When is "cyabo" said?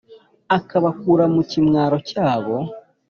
2.09-2.55